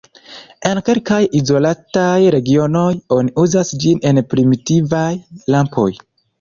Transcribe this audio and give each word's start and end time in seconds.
En 0.69 0.79
kelkaj 0.87 1.19
izolataj 1.39 2.15
regionoj, 2.37 2.87
oni 3.19 3.37
uzas 3.45 3.77
ĝin 3.87 4.03
en 4.13 4.25
primitivaj 4.35 5.07
lampoj. 5.57 5.91